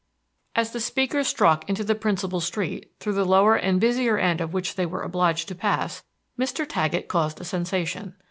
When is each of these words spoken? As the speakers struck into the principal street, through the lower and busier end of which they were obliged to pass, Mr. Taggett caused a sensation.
As 0.55 0.71
the 0.71 0.79
speakers 0.79 1.27
struck 1.27 1.69
into 1.69 1.83
the 1.83 1.93
principal 1.93 2.39
street, 2.39 2.91
through 2.99 3.13
the 3.13 3.23
lower 3.23 3.55
and 3.55 3.79
busier 3.79 4.17
end 4.17 4.41
of 4.41 4.51
which 4.51 4.73
they 4.73 4.87
were 4.87 5.03
obliged 5.03 5.47
to 5.49 5.53
pass, 5.53 6.01
Mr. 6.39 6.65
Taggett 6.67 7.07
caused 7.07 7.39
a 7.39 7.43
sensation. 7.43 8.15